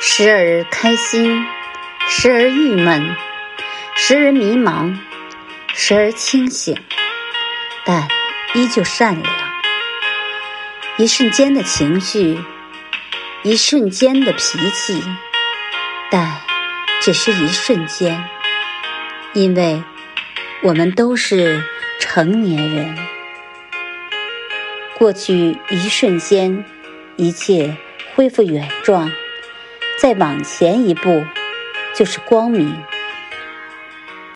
[0.00, 1.44] 时而开心，
[2.08, 3.16] 时而郁闷，
[3.96, 4.96] 时而迷茫，
[5.74, 6.76] 时而清醒，
[7.84, 8.06] 但
[8.54, 9.34] 依旧善良。
[10.98, 12.38] 一瞬间的情绪，
[13.42, 15.02] 一瞬间的脾气，
[16.10, 16.32] 但
[17.00, 18.24] 只是一瞬间，
[19.32, 19.82] 因为
[20.62, 21.62] 我们都是
[21.98, 22.96] 成年人。
[24.96, 26.64] 过去一瞬间，
[27.16, 27.76] 一切
[28.14, 29.10] 恢复原状。
[30.00, 31.24] 再往前一步，
[31.92, 32.72] 就是光明。